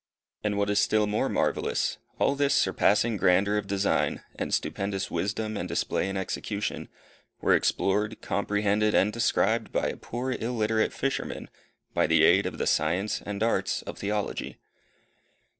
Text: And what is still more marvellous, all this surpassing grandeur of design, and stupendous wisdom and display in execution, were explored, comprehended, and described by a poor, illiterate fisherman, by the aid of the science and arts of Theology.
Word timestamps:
And 0.43 0.57
what 0.57 0.71
is 0.71 0.79
still 0.79 1.05
more 1.05 1.29
marvellous, 1.29 1.99
all 2.17 2.33
this 2.33 2.55
surpassing 2.55 3.17
grandeur 3.17 3.57
of 3.57 3.67
design, 3.67 4.23
and 4.35 4.51
stupendous 4.51 5.11
wisdom 5.11 5.55
and 5.55 5.69
display 5.69 6.09
in 6.09 6.17
execution, 6.17 6.89
were 7.39 7.53
explored, 7.53 8.19
comprehended, 8.19 8.95
and 8.95 9.13
described 9.13 9.71
by 9.71 9.89
a 9.89 9.97
poor, 9.97 10.31
illiterate 10.31 10.91
fisherman, 10.91 11.51
by 11.93 12.07
the 12.07 12.23
aid 12.23 12.47
of 12.47 12.57
the 12.57 12.65
science 12.65 13.21
and 13.27 13.43
arts 13.43 13.83
of 13.83 13.99
Theology. 13.99 14.57